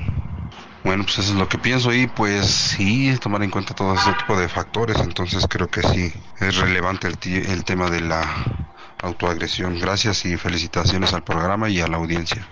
[0.84, 4.12] bueno, pues eso es lo que pienso y pues sí, tomar en cuenta todo ese
[4.12, 7.16] tipo de factores, entonces creo que sí es relevante el,
[7.50, 8.22] el tema de la
[9.02, 9.78] autoagresión.
[9.80, 12.46] Gracias y felicitaciones al programa y a la audiencia.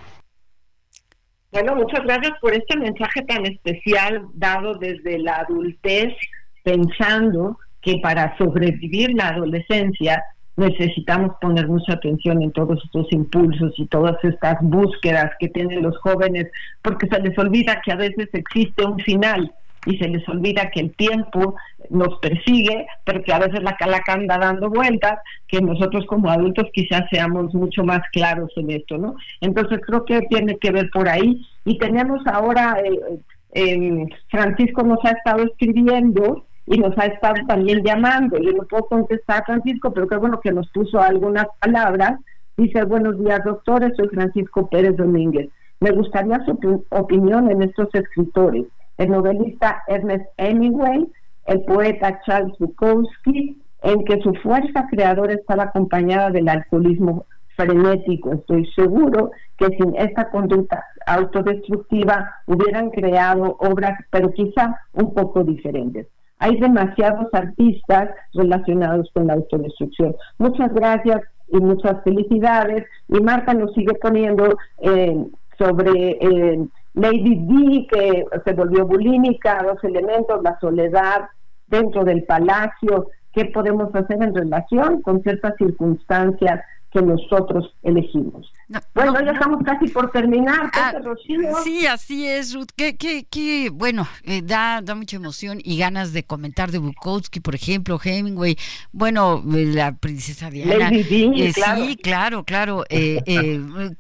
[1.51, 6.15] Bueno, muchas gracias por este mensaje tan especial dado desde la adultez,
[6.65, 10.25] pensando que para sobrevivir la adolescencia
[10.57, 15.97] necesitamos poner mucha atención en todos estos impulsos y todas estas búsquedas que tienen los
[15.99, 16.49] jóvenes,
[16.83, 19.53] porque se les olvida que a veces existe un final
[19.87, 21.57] y se les olvida que el tiempo
[21.91, 26.67] nos persigue, pero que a veces la calaca anda dando vueltas, que nosotros como adultos
[26.73, 29.17] quizás seamos mucho más claros en esto, ¿no?
[29.41, 31.45] Entonces creo que tiene que ver por ahí.
[31.65, 33.19] Y tenemos ahora, eh,
[33.55, 38.39] eh, Francisco nos ha estado escribiendo y nos ha estado también llamando.
[38.39, 42.19] Yo no puedo contestar, Francisco, pero qué bueno que nos puso algunas palabras.
[42.57, 45.51] Dice, buenos días, doctores, soy Francisco Pérez Domínguez.
[45.81, 48.65] Me gustaría su opinión en estos escritores.
[48.97, 51.07] El novelista Ernest Hemingway,
[51.47, 58.33] el poeta Charles Bukowski, en que su fuerza creadora estaba acompañada del alcoholismo frenético.
[58.33, 66.07] Estoy seguro que sin esta conducta autodestructiva hubieran creado obras, pero quizá un poco diferentes
[66.43, 70.17] hay demasiados artistas relacionados con la autodestrucción.
[70.39, 72.85] Muchas gracias y muchas felicidades.
[73.09, 75.25] Y Marta nos sigue poniendo eh,
[75.57, 81.29] sobre eh, Lady D, que se volvió bulímica, dos elementos, la soledad
[81.69, 86.61] dentro del palacio, qué podemos hacer en relación con ciertas circunstancias
[86.93, 88.53] que nosotros elegimos.
[88.95, 90.93] bueno, ya estamos casi por terminar, ah,
[91.65, 92.69] Sí, así es, Ruth.
[92.77, 97.55] Que, que, bueno, eh, da, da mucha emoción y ganas de comentar de Bukowski, por
[97.55, 98.57] ejemplo, Hemingway,
[98.93, 100.91] bueno, eh, la princesa Diana.
[100.93, 101.85] Eh, claro.
[101.85, 102.85] Sí, claro, claro.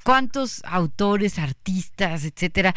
[0.05, 2.75] ¿Cuántos autores, artistas, etcétera?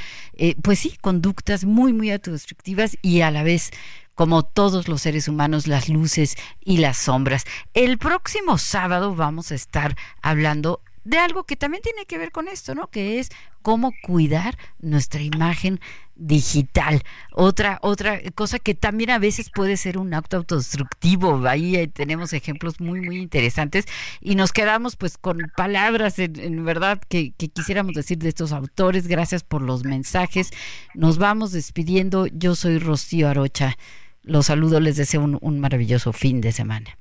[0.62, 3.72] pues sí, conductas muy, muy autodestructivas y a la vez
[4.16, 7.46] como todos los seres humanos, las luces y las sombras.
[7.74, 12.48] El próximo sábado vamos a estar hablando de algo que también tiene que ver con
[12.48, 12.88] esto, ¿no?
[12.88, 13.30] Que es
[13.62, 15.80] cómo cuidar nuestra imagen
[16.16, 17.04] digital.
[17.32, 21.46] Otra otra cosa que también a veces puede ser un acto autodestructivo.
[21.48, 23.86] Ahí eh, tenemos ejemplos muy muy interesantes
[24.20, 29.08] y nos quedamos pues con palabras en, verdad que, que, quisiéramos decir de estos autores.
[29.08, 30.52] Gracias por los mensajes.
[30.96, 32.26] Nos vamos despidiendo.
[32.28, 33.78] Yo soy Rocío Arocha.
[34.26, 36.98] Los saludo, les deseo un, maravilloso fin de semana.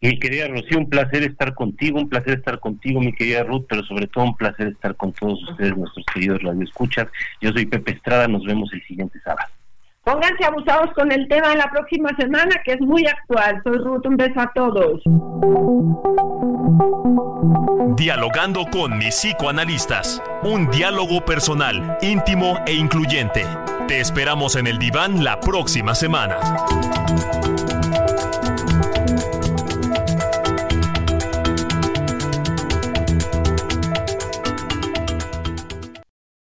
[0.00, 3.84] Mi querida Rocío, un placer estar contigo, un placer estar contigo, mi querida Ruth, pero
[3.84, 7.08] sobre todo un placer estar con todos ustedes, nuestros queridos radioescuchas.
[7.40, 9.50] Yo soy Pepe Estrada, nos vemos el siguiente sábado.
[10.10, 13.60] Pónganse abusados con el tema de la próxima semana, que es muy actual.
[13.62, 15.02] Soy Ruth, un beso a todos.
[17.94, 20.22] Dialogando con mis psicoanalistas.
[20.42, 23.44] Un diálogo personal, íntimo e incluyente.
[23.86, 26.38] Te esperamos en el diván la próxima semana.